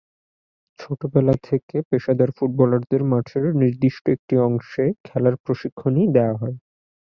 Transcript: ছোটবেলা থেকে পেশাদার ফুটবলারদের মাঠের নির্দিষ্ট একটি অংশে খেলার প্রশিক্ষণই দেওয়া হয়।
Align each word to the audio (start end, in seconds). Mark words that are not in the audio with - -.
ছোটবেলা 0.79 1.35
থেকে 1.47 1.75
পেশাদার 1.89 2.29
ফুটবলারদের 2.37 3.01
মাঠের 3.11 3.45
নির্দিষ্ট 3.55 4.03
একটি 4.09 4.35
অংশে 4.47 4.85
খেলার 5.05 5.35
প্রশিক্ষণই 5.43 6.05
দেওয়া 6.15 6.35
হয়। 6.41 6.57